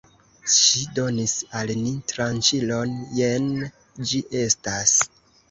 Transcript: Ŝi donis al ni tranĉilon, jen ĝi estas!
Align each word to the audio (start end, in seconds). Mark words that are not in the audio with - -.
Ŝi 0.51 0.79
donis 0.99 1.35
al 1.59 1.73
ni 1.81 1.91
tranĉilon, 2.13 2.97
jen 3.19 3.53
ĝi 4.15 4.25
estas! 4.43 4.99